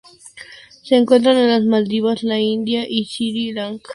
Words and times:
Se 0.81 0.95
encuentran 0.95 1.37
en 1.37 1.47
las 1.49 1.63
Maldivas, 1.63 2.23
la 2.23 2.39
India 2.39 2.87
y 2.89 3.05
Sri 3.05 3.51
Lanka. 3.53 3.89